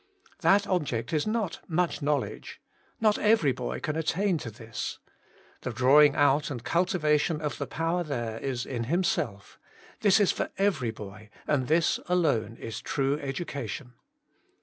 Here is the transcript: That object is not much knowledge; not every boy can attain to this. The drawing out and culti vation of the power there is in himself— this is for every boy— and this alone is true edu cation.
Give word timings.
That 0.39 0.65
object 0.65 1.13
is 1.13 1.27
not 1.27 1.59
much 1.67 2.01
knowledge; 2.01 2.59
not 2.99 3.19
every 3.19 3.51
boy 3.51 3.79
can 3.79 3.95
attain 3.95 4.39
to 4.39 4.49
this. 4.49 4.97
The 5.61 5.69
drawing 5.71 6.15
out 6.15 6.49
and 6.49 6.65
culti 6.65 6.99
vation 6.99 7.39
of 7.39 7.59
the 7.59 7.67
power 7.67 8.03
there 8.03 8.39
is 8.39 8.65
in 8.65 8.85
himself— 8.85 9.59
this 10.01 10.19
is 10.19 10.31
for 10.31 10.49
every 10.57 10.89
boy— 10.89 11.29
and 11.47 11.67
this 11.67 11.99
alone 12.07 12.57
is 12.57 12.81
true 12.81 13.19
edu 13.19 13.45
cation. 13.45 13.93